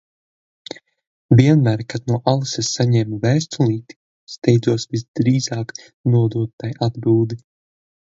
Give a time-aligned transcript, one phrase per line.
[1.39, 3.99] Vienmēr kad no Alises saņēmu vēstulīti,
[4.39, 5.79] steidzos visdrīzāk
[6.17, 7.45] nodot tai atbildi.